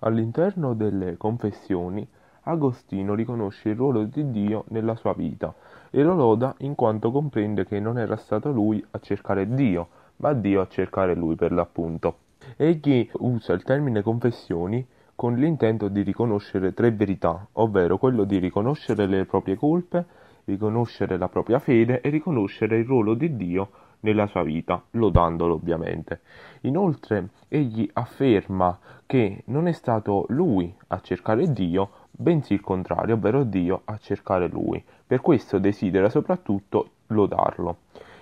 All'interno 0.00 0.74
delle 0.74 1.16
confessioni, 1.16 2.06
Agostino 2.42 3.14
riconosce 3.14 3.70
il 3.70 3.76
ruolo 3.76 4.04
di 4.04 4.30
Dio 4.30 4.64
nella 4.68 4.94
sua 4.94 5.12
vita 5.12 5.52
e 5.90 6.02
lo 6.02 6.14
loda 6.14 6.54
in 6.58 6.74
quanto 6.74 7.10
comprende 7.10 7.66
che 7.66 7.80
non 7.80 7.98
era 7.98 8.16
stato 8.16 8.52
lui 8.52 8.84
a 8.92 9.00
cercare 9.00 9.52
Dio, 9.52 9.88
ma 10.16 10.32
Dio 10.32 10.60
a 10.60 10.68
cercare 10.68 11.14
lui 11.14 11.34
per 11.34 11.52
l'appunto. 11.52 12.18
Egli 12.56 13.08
usa 13.14 13.52
il 13.52 13.64
termine 13.64 14.02
confessioni 14.02 14.86
con 15.14 15.34
l'intento 15.34 15.88
di 15.88 16.02
riconoscere 16.02 16.72
tre 16.72 16.92
verità, 16.92 17.48
ovvero 17.54 17.98
quello 17.98 18.22
di 18.22 18.38
riconoscere 18.38 19.06
le 19.06 19.24
proprie 19.24 19.56
colpe, 19.56 20.06
riconoscere 20.44 21.18
la 21.18 21.28
propria 21.28 21.58
fede 21.58 22.00
e 22.00 22.08
riconoscere 22.08 22.78
il 22.78 22.86
ruolo 22.86 23.14
di 23.14 23.36
Dio 23.36 23.68
nella 24.00 24.26
sua 24.26 24.42
vita, 24.42 24.82
lodandolo 24.92 25.54
ovviamente. 25.54 26.20
Inoltre 26.62 27.30
egli 27.48 27.88
afferma 27.92 28.78
che 29.06 29.42
non 29.46 29.66
è 29.66 29.72
stato 29.72 30.26
lui 30.28 30.74
a 30.88 31.00
cercare 31.00 31.52
Dio, 31.52 31.90
bensì 32.10 32.54
il 32.54 32.60
contrario, 32.60 33.14
ovvero 33.14 33.44
Dio 33.44 33.82
a 33.84 33.98
cercare 33.98 34.48
lui. 34.48 34.82
Per 35.06 35.20
questo 35.20 35.58
desidera 35.58 36.08
soprattutto 36.10 36.90
lodarlo. 37.08 37.78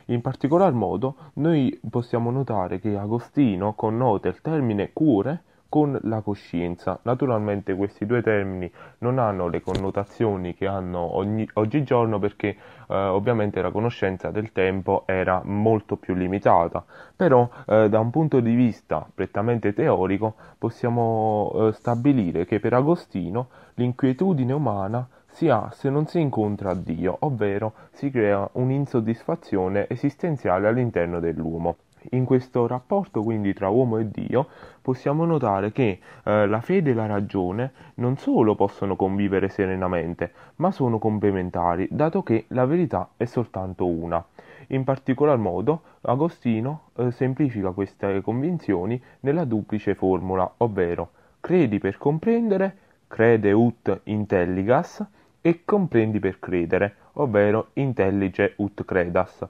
In 0.06 0.20
particolar 0.20 0.72
modo 0.72 1.16
noi 1.34 1.80
possiamo 1.90 2.30
notare 2.30 2.78
che 2.78 2.96
Agostino 2.96 3.74
connota 3.74 4.28
il 4.28 4.40
termine 4.40 4.92
cure 4.92 5.42
con 5.68 5.98
la 6.02 6.20
coscienza. 6.20 6.98
Naturalmente 7.02 7.74
questi 7.74 8.06
due 8.06 8.22
termini 8.22 8.70
non 8.98 9.18
hanno 9.18 9.48
le 9.48 9.60
connotazioni 9.60 10.54
che 10.54 10.66
hanno 10.66 11.16
ogni, 11.16 11.48
oggigiorno 11.54 12.18
perché 12.18 12.56
eh, 12.88 12.94
ovviamente 12.94 13.60
la 13.62 13.70
conoscenza 13.70 14.30
del 14.30 14.52
tempo 14.52 15.04
era 15.06 15.42
molto 15.44 15.96
più 15.96 16.14
limitata, 16.14 16.84
però 17.14 17.48
eh, 17.66 17.88
da 17.88 17.98
un 17.98 18.10
punto 18.10 18.40
di 18.40 18.54
vista 18.54 19.06
prettamente 19.12 19.72
teorico 19.72 20.34
possiamo 20.58 21.52
eh, 21.54 21.72
stabilire 21.72 22.44
che 22.44 22.60
per 22.60 22.74
Agostino 22.74 23.48
l'inquietudine 23.74 24.52
umana 24.52 25.06
si 25.26 25.50
ha 25.50 25.70
se 25.70 25.90
non 25.90 26.06
si 26.06 26.18
incontra 26.18 26.74
Dio, 26.74 27.16
ovvero 27.20 27.74
si 27.90 28.10
crea 28.10 28.48
un'insoddisfazione 28.52 29.86
esistenziale 29.88 30.66
all'interno 30.66 31.20
dell'uomo. 31.20 31.76
In 32.10 32.24
questo 32.24 32.66
rapporto 32.66 33.22
quindi 33.22 33.52
tra 33.52 33.68
uomo 33.68 33.98
e 33.98 34.10
Dio 34.10 34.46
possiamo 34.82 35.24
notare 35.24 35.72
che 35.72 35.98
eh, 36.24 36.46
la 36.46 36.60
fede 36.60 36.90
e 36.90 36.94
la 36.94 37.06
ragione 37.06 37.72
non 37.94 38.16
solo 38.16 38.54
possono 38.54 38.96
convivere 38.96 39.48
serenamente, 39.48 40.32
ma 40.56 40.70
sono 40.70 40.98
complementari, 40.98 41.88
dato 41.90 42.22
che 42.22 42.44
la 42.48 42.64
verità 42.66 43.10
è 43.16 43.24
soltanto 43.24 43.86
una. 43.86 44.24
In 44.68 44.84
particolar 44.84 45.38
modo 45.38 45.82
Agostino 46.02 46.90
eh, 46.96 47.10
semplifica 47.10 47.70
queste 47.70 48.20
convinzioni 48.20 49.00
nella 49.20 49.44
duplice 49.44 49.94
formula, 49.94 50.50
ovvero 50.58 51.10
credi 51.40 51.78
per 51.78 51.98
comprendere, 51.98 52.76
crede 53.06 53.52
ut 53.52 54.00
intelligas, 54.04 55.04
e 55.46 55.60
comprendi 55.64 56.18
per 56.18 56.40
credere, 56.40 56.96
ovvero 57.14 57.68
intellige 57.74 58.54
ut 58.56 58.84
credas. 58.84 59.46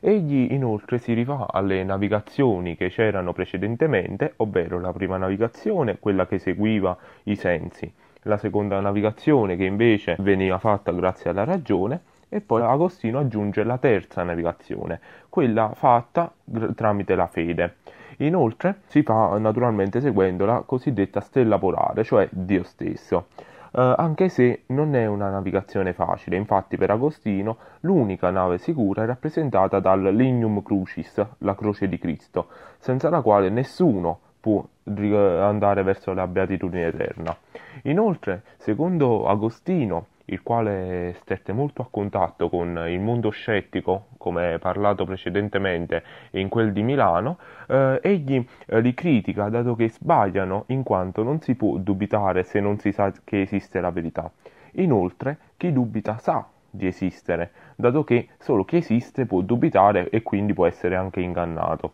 Egli 0.00 0.52
inoltre 0.52 0.98
si 0.98 1.14
rifà 1.14 1.46
alle 1.50 1.82
navigazioni 1.82 2.76
che 2.76 2.88
c'erano 2.88 3.32
precedentemente, 3.32 4.34
ovvero 4.36 4.78
la 4.78 4.92
prima 4.92 5.16
navigazione, 5.16 5.98
quella 5.98 6.26
che 6.26 6.38
seguiva 6.38 6.96
i 7.24 7.36
sensi, 7.36 7.90
la 8.22 8.36
seconda 8.36 8.78
navigazione 8.80 9.56
che 9.56 9.64
invece 9.64 10.16
veniva 10.18 10.58
fatta 10.58 10.92
grazie 10.92 11.30
alla 11.30 11.44
ragione, 11.44 12.02
e 12.28 12.40
poi 12.40 12.60
Agostino 12.62 13.20
aggiunge 13.20 13.64
la 13.64 13.78
terza 13.78 14.22
navigazione, 14.22 15.00
quella 15.28 15.72
fatta 15.74 16.32
tramite 16.74 17.14
la 17.14 17.26
fede. 17.26 17.76
Inoltre 18.18 18.80
si 18.86 19.02
fa 19.02 19.38
naturalmente 19.38 20.00
seguendo 20.00 20.44
la 20.44 20.62
cosiddetta 20.66 21.20
stella 21.20 21.58
polare, 21.58 22.02
cioè 22.04 22.28
Dio 22.30 22.64
stesso 22.64 23.28
eh, 23.72 23.94
anche 23.96 24.28
se 24.28 24.62
non 24.66 24.94
è 24.94 25.06
una 25.06 25.30
navigazione 25.30 25.92
facile. 25.92 26.36
Infatti 26.36 26.76
per 26.76 26.90
Agostino 26.90 27.56
l'unica 27.80 28.30
nave 28.30 28.58
sicura 28.58 29.02
è 29.02 29.06
rappresentata 29.06 29.80
dal 29.80 30.02
Lignum 30.14 30.62
Crucis, 30.62 31.24
la 31.38 31.54
croce 31.54 31.88
di 31.88 31.98
Cristo, 31.98 32.48
senza 32.78 33.08
la 33.08 33.20
quale 33.20 33.48
nessuno 33.50 34.20
può 34.40 34.64
andare 34.84 35.82
verso 35.82 36.12
la 36.12 36.26
beatitudine 36.26 36.86
eterna. 36.86 37.36
Inoltre, 37.82 38.42
secondo 38.56 39.26
Agostino, 39.26 40.06
il 40.26 40.42
quale 40.42 41.14
stette 41.20 41.52
molto 41.52 41.82
a 41.82 41.88
contatto 41.90 42.48
con 42.48 42.84
il 42.88 43.00
mondo 43.00 43.30
scettico, 43.30 44.06
come 44.16 44.58
parlato 44.58 45.04
precedentemente 45.04 46.02
in 46.32 46.48
quel 46.48 46.72
di 46.72 46.82
Milano, 46.82 47.38
eh, 47.68 48.00
egli 48.02 48.44
eh, 48.66 48.80
li 48.80 48.94
critica 48.94 49.48
dato 49.48 49.74
che 49.74 49.88
sbagliano 49.88 50.64
in 50.68 50.82
quanto 50.82 51.22
non 51.22 51.40
si 51.40 51.54
può 51.54 51.76
dubitare 51.76 52.42
se 52.42 52.60
non 52.60 52.78
si 52.78 52.92
sa 52.92 53.12
che 53.24 53.42
esiste 53.42 53.80
la 53.80 53.90
verità. 53.90 54.30
Inoltre, 54.72 55.38
chi 55.56 55.72
dubita 55.72 56.18
sa 56.18 56.46
di 56.68 56.86
esistere, 56.86 57.50
dato 57.76 58.04
che 58.04 58.28
solo 58.38 58.64
chi 58.64 58.76
esiste 58.76 59.26
può 59.26 59.40
dubitare 59.40 60.10
e 60.10 60.22
quindi 60.22 60.52
può 60.52 60.66
essere 60.66 60.96
anche 60.96 61.20
ingannato. 61.20 61.92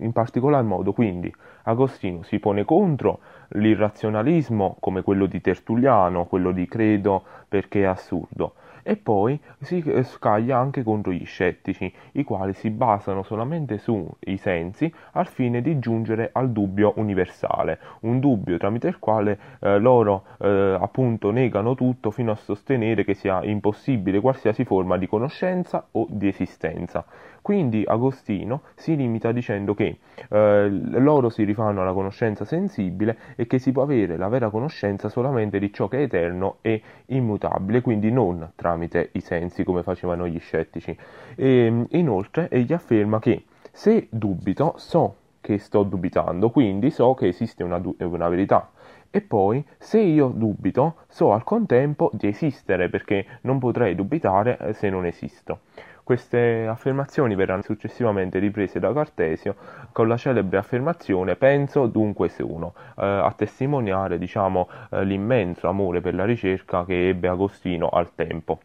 In 0.00 0.12
particolar 0.12 0.62
modo, 0.62 0.92
quindi, 0.92 1.32
Agostino 1.64 2.22
si 2.22 2.38
pone 2.38 2.64
contro 2.64 3.20
l'irrazionalismo 3.48 4.76
come 4.80 5.02
quello 5.02 5.26
di 5.26 5.40
Tertulliano, 5.40 6.26
quello 6.26 6.52
di 6.52 6.66
credo 6.66 7.24
perché 7.48 7.80
è 7.82 7.84
assurdo, 7.84 8.54
e 8.88 8.96
poi 8.96 9.38
si 9.60 9.84
scaglia 10.04 10.56
anche 10.56 10.82
contro 10.82 11.12
gli 11.12 11.26
scettici, 11.26 11.92
i 12.12 12.24
quali 12.24 12.54
si 12.54 12.70
basano 12.70 13.22
solamente 13.22 13.76
sui 13.76 14.38
sensi 14.38 14.90
al 15.12 15.26
fine 15.26 15.60
di 15.60 15.78
giungere 15.78 16.30
al 16.32 16.50
dubbio 16.50 16.94
universale, 16.96 17.78
un 18.00 18.18
dubbio 18.18 18.56
tramite 18.56 18.88
il 18.88 18.98
quale 18.98 19.38
eh, 19.60 19.78
loro 19.78 20.24
eh, 20.38 20.78
appunto 20.80 21.30
negano 21.30 21.74
tutto 21.74 22.10
fino 22.10 22.32
a 22.32 22.36
sostenere 22.36 23.04
che 23.04 23.12
sia 23.12 23.44
impossibile 23.44 24.20
qualsiasi 24.20 24.64
forma 24.64 24.96
di 24.96 25.06
conoscenza 25.06 25.86
o 25.92 26.06
di 26.08 26.26
esistenza. 26.26 27.04
Quindi 27.42 27.84
Agostino 27.86 28.62
si 28.74 28.96
limita 28.96 29.32
dicendo 29.32 29.74
che 29.74 29.98
eh, 30.28 30.68
loro 30.68 31.28
si 31.30 31.44
rifanno 31.44 31.82
alla 31.82 31.92
conoscenza 31.92 32.44
sensibile 32.44 33.16
e 33.36 33.46
che 33.46 33.58
si 33.58 33.72
può 33.72 33.82
avere 33.82 34.16
la 34.16 34.28
vera 34.28 34.50
conoscenza 34.50 35.08
solamente 35.08 35.58
di 35.58 35.72
ciò 35.72 35.88
che 35.88 35.98
è 35.98 36.02
eterno 36.02 36.56
e 36.62 36.82
immutabile, 37.06 37.80
quindi 37.80 38.10
non 38.10 38.50
tramite 38.54 38.77
i 38.84 39.20
sensi 39.20 39.64
come 39.64 39.82
facevano 39.82 40.26
gli 40.26 40.38
scettici. 40.38 40.96
E, 41.34 41.86
inoltre 41.90 42.48
egli 42.50 42.72
afferma 42.72 43.18
che 43.18 43.44
se 43.72 44.06
dubito 44.10 44.74
so 44.76 45.16
che 45.40 45.58
sto 45.58 45.82
dubitando, 45.82 46.50
quindi 46.50 46.90
so 46.90 47.14
che 47.14 47.28
esiste 47.28 47.62
una, 47.62 47.80
una 47.98 48.28
verità. 48.28 48.70
E 49.10 49.22
poi, 49.22 49.64
se 49.78 49.98
io 50.00 50.28
dubito, 50.28 50.96
so 51.08 51.32
al 51.32 51.42
contempo 51.42 52.10
di 52.12 52.28
esistere, 52.28 52.90
perché 52.90 53.24
non 53.42 53.58
potrei 53.58 53.94
dubitare 53.94 54.58
eh, 54.58 54.72
se 54.74 54.90
non 54.90 55.06
esisto. 55.06 55.60
Queste 56.04 56.66
affermazioni 56.66 57.34
verranno 57.34 57.62
successivamente 57.62 58.38
riprese 58.38 58.78
da 58.78 58.92
Cartesio 58.92 59.56
con 59.92 60.08
la 60.08 60.16
celebre 60.16 60.56
affermazione 60.58 61.36
penso 61.36 61.86
dunque 61.86 62.30
sono, 62.30 62.72
eh, 62.96 63.04
a 63.04 63.32
testimoniare 63.36 64.18
diciamo, 64.18 64.68
eh, 64.90 65.04
l'immenso 65.04 65.68
amore 65.68 66.00
per 66.00 66.14
la 66.14 66.24
ricerca 66.24 66.84
che 66.84 67.08
ebbe 67.08 67.28
Agostino 67.28 67.88
al 67.88 68.14
tempo. 68.14 68.60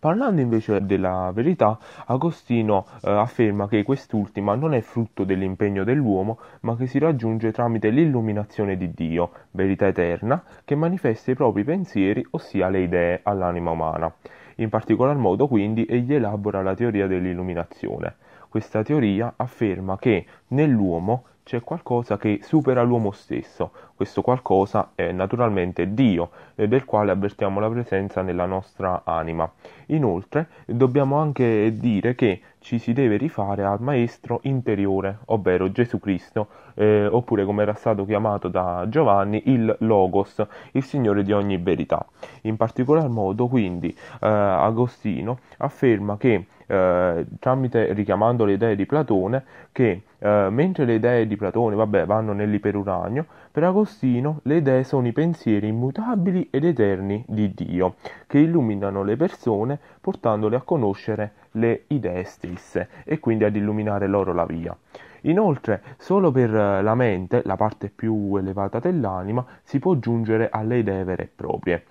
Parlando 0.00 0.40
invece 0.40 0.86
della 0.86 1.32
verità, 1.34 1.76
Agostino 2.06 2.86
eh, 3.02 3.10
afferma 3.10 3.66
che 3.66 3.82
quest'ultima 3.82 4.54
non 4.54 4.72
è 4.72 4.80
frutto 4.80 5.24
dell'impegno 5.24 5.82
dell'uomo, 5.82 6.38
ma 6.60 6.76
che 6.76 6.86
si 6.86 7.00
raggiunge 7.00 7.50
tramite 7.50 7.90
l'illuminazione 7.90 8.76
di 8.76 8.92
Dio, 8.92 9.32
verità 9.50 9.88
eterna, 9.88 10.40
che 10.64 10.76
manifesta 10.76 11.32
i 11.32 11.34
propri 11.34 11.64
pensieri, 11.64 12.24
ossia 12.30 12.68
le 12.68 12.82
idee, 12.82 13.20
all'anima 13.24 13.72
umana. 13.72 14.14
In 14.56 14.68
particolar 14.68 15.16
modo 15.16 15.48
quindi 15.48 15.84
egli 15.84 16.14
elabora 16.14 16.62
la 16.62 16.76
teoria 16.76 17.08
dell'illuminazione. 17.08 18.14
Questa 18.48 18.82
teoria 18.82 19.34
afferma 19.36 19.98
che 19.98 20.24
nell'uomo 20.48 21.24
c'è 21.48 21.62
qualcosa 21.62 22.18
che 22.18 22.40
supera 22.42 22.82
l'uomo 22.82 23.10
stesso. 23.10 23.70
Questo 23.94 24.20
qualcosa 24.20 24.90
è 24.94 25.12
naturalmente 25.12 25.94
Dio, 25.94 26.30
del 26.54 26.84
quale 26.84 27.10
avvertiamo 27.10 27.58
la 27.58 27.70
presenza 27.70 28.20
nella 28.20 28.44
nostra 28.44 29.02
anima. 29.04 29.50
Inoltre, 29.86 30.48
dobbiamo 30.66 31.16
anche 31.16 31.72
dire 31.78 32.14
che 32.14 32.42
ci 32.58 32.78
si 32.78 32.92
deve 32.92 33.16
rifare 33.16 33.64
al 33.64 33.80
maestro 33.80 34.40
interiore, 34.42 35.20
ovvero 35.26 35.72
Gesù 35.72 35.98
Cristo, 35.98 36.48
eh, 36.74 37.06
oppure 37.06 37.46
come 37.46 37.62
era 37.62 37.74
stato 37.74 38.04
chiamato 38.04 38.48
da 38.48 38.84
Giovanni, 38.88 39.42
il 39.46 39.74
Logos, 39.80 40.44
il 40.72 40.84
Signore 40.84 41.22
di 41.22 41.32
ogni 41.32 41.56
verità. 41.56 42.06
In 42.42 42.56
particolar 42.56 43.08
modo, 43.08 43.46
quindi, 43.46 43.88
eh, 43.88 44.26
Agostino 44.26 45.38
afferma 45.58 46.18
che 46.18 46.46
eh, 46.68 47.26
tramite 47.40 47.92
richiamando 47.92 48.44
le 48.44 48.52
idee 48.52 48.76
di 48.76 48.86
Platone 48.86 49.42
che 49.72 50.02
eh, 50.18 50.48
mentre 50.50 50.84
le 50.84 50.94
idee 50.94 51.26
di 51.26 51.36
Platone 51.36 51.74
vabbè, 51.74 52.04
vanno 52.04 52.32
nell'iperuranio, 52.32 53.26
per 53.50 53.64
Agostino 53.64 54.40
le 54.42 54.56
idee 54.56 54.84
sono 54.84 55.06
i 55.06 55.12
pensieri 55.12 55.68
immutabili 55.68 56.48
ed 56.50 56.64
eterni 56.64 57.24
di 57.26 57.52
Dio, 57.54 57.94
che 58.26 58.38
illuminano 58.38 59.02
le 59.02 59.16
persone 59.16 59.78
portandole 60.00 60.56
a 60.56 60.62
conoscere 60.62 61.32
le 61.52 61.84
idee 61.88 62.24
stesse 62.24 62.88
e 63.04 63.18
quindi 63.18 63.44
ad 63.44 63.56
illuminare 63.56 64.06
loro 64.06 64.32
la 64.32 64.44
via. 64.44 64.76
Inoltre, 65.22 65.82
solo 65.96 66.30
per 66.30 66.50
la 66.50 66.94
mente, 66.94 67.42
la 67.44 67.56
parte 67.56 67.90
più 67.92 68.36
elevata 68.36 68.78
dell'anima, 68.78 69.44
si 69.62 69.78
può 69.80 69.96
giungere 69.96 70.48
alle 70.50 70.78
idee 70.78 71.02
vere 71.02 71.22
e 71.24 71.30
proprie. 71.34 71.84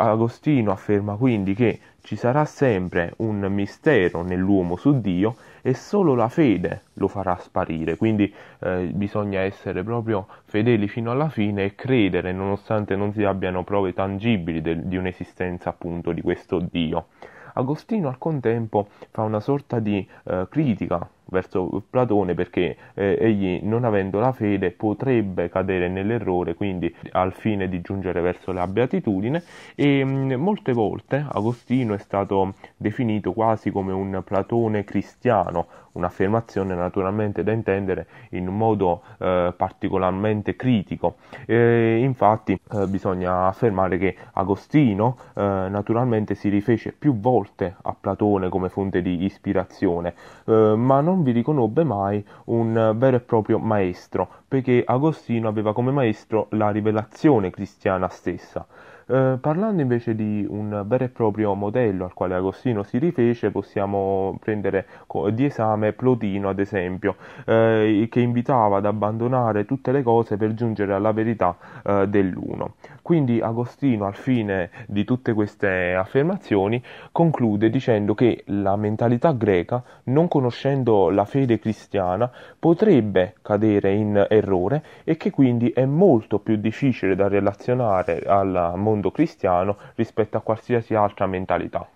Agostino 0.00 0.70
afferma 0.70 1.16
quindi 1.16 1.54
che 1.54 1.80
ci 2.02 2.14
sarà 2.14 2.44
sempre 2.44 3.14
un 3.16 3.40
mistero 3.50 4.22
nell'uomo 4.22 4.76
su 4.76 5.00
Dio 5.00 5.34
e 5.60 5.74
solo 5.74 6.14
la 6.14 6.28
fede 6.28 6.82
lo 6.94 7.08
farà 7.08 7.36
sparire, 7.36 7.96
quindi 7.96 8.32
eh, 8.60 8.90
bisogna 8.94 9.40
essere 9.40 9.82
proprio 9.82 10.28
fedeli 10.44 10.86
fino 10.86 11.10
alla 11.10 11.28
fine 11.28 11.64
e 11.64 11.74
credere 11.74 12.30
nonostante 12.32 12.94
non 12.94 13.12
si 13.12 13.24
abbiano 13.24 13.64
prove 13.64 13.92
tangibili 13.92 14.62
de- 14.62 14.86
di 14.86 14.96
un'esistenza 14.96 15.70
appunto 15.70 16.12
di 16.12 16.20
questo 16.22 16.60
Dio. 16.60 17.06
Agostino 17.54 18.06
al 18.06 18.18
contempo 18.18 18.86
fa 19.10 19.22
una 19.22 19.40
sorta 19.40 19.80
di 19.80 20.06
eh, 20.24 20.46
critica 20.48 21.08
verso 21.30 21.82
Platone 21.88 22.34
perché 22.34 22.76
eh, 22.94 23.16
egli 23.20 23.60
non 23.62 23.84
avendo 23.84 24.18
la 24.18 24.32
fede 24.32 24.70
potrebbe 24.70 25.48
cadere 25.48 25.88
nell'errore 25.88 26.54
quindi 26.54 26.94
al 27.12 27.32
fine 27.32 27.68
di 27.68 27.80
giungere 27.80 28.20
verso 28.20 28.52
la 28.52 28.66
beatitudine 28.66 29.42
e 29.74 30.04
mh, 30.04 30.34
molte 30.34 30.72
volte 30.72 31.24
Agostino 31.30 31.94
è 31.94 31.98
stato 31.98 32.54
definito 32.76 33.32
quasi 33.32 33.70
come 33.70 33.92
un 33.92 34.22
Platone 34.24 34.84
cristiano 34.84 35.66
un'affermazione 35.98 36.74
naturalmente 36.74 37.42
da 37.42 37.52
intendere 37.52 38.06
in 38.30 38.48
un 38.48 38.56
modo 38.56 39.02
eh, 39.18 39.52
particolarmente 39.56 40.56
critico. 40.56 41.16
E 41.44 41.98
infatti 41.98 42.58
eh, 42.72 42.86
bisogna 42.86 43.46
affermare 43.46 43.98
che 43.98 44.16
Agostino 44.32 45.16
eh, 45.34 45.42
naturalmente 45.42 46.34
si 46.34 46.48
rifece 46.48 46.92
più 46.92 47.18
volte 47.18 47.76
a 47.82 47.94
Platone 47.98 48.48
come 48.48 48.68
fonte 48.68 49.02
di 49.02 49.24
ispirazione, 49.24 50.14
eh, 50.46 50.74
ma 50.76 51.00
non 51.00 51.17
vi 51.22 51.32
riconobbe 51.32 51.84
mai 51.84 52.24
un 52.46 52.94
vero 52.96 53.16
e 53.16 53.20
proprio 53.20 53.58
maestro, 53.58 54.28
perché 54.48 54.82
Agostino 54.84 55.46
aveva 55.46 55.74
come 55.74 55.92
maestro 55.92 56.46
la 56.50 56.70
rivelazione 56.70 57.50
cristiana 57.50 58.08
stessa. 58.08 58.66
Eh, 59.10 59.38
parlando 59.40 59.80
invece 59.80 60.14
di 60.14 60.46
un 60.46 60.84
vero 60.86 61.04
e 61.04 61.08
proprio 61.08 61.54
modello 61.54 62.04
al 62.04 62.12
quale 62.12 62.34
Agostino 62.34 62.82
si 62.82 62.98
rifece, 62.98 63.50
possiamo 63.50 64.36
prendere 64.38 64.86
di 65.32 65.46
esame 65.46 65.94
Plotino, 65.94 66.50
ad 66.50 66.58
esempio, 66.58 67.16
eh, 67.46 68.06
che 68.10 68.20
invitava 68.20 68.76
ad 68.76 68.84
abbandonare 68.84 69.64
tutte 69.64 69.92
le 69.92 70.02
cose 70.02 70.36
per 70.36 70.52
giungere 70.52 70.92
alla 70.92 71.12
verità 71.12 71.56
eh, 71.82 72.06
dell'uno. 72.06 72.74
Quindi 73.00 73.40
Agostino, 73.40 74.04
al 74.04 74.14
fine 74.14 74.68
di 74.86 75.04
tutte 75.04 75.32
queste 75.32 75.94
affermazioni, 75.94 76.82
conclude 77.10 77.70
dicendo 77.70 78.14
che 78.14 78.42
la 78.48 78.76
mentalità 78.76 79.32
greca, 79.32 79.82
non 80.04 80.28
conoscendo 80.28 81.08
la 81.08 81.24
fede 81.24 81.58
cristiana, 81.58 82.30
potrebbe 82.58 83.36
cadere 83.40 83.92
in 83.94 84.26
errore 84.38 84.82
e 85.04 85.16
che 85.16 85.30
quindi 85.30 85.70
è 85.70 85.84
molto 85.84 86.38
più 86.38 86.56
difficile 86.56 87.14
da 87.14 87.28
relazionare 87.28 88.22
al 88.22 88.72
mondo 88.76 89.10
cristiano 89.10 89.76
rispetto 89.94 90.36
a 90.36 90.40
qualsiasi 90.40 90.94
altra 90.94 91.26
mentalità. 91.26 91.86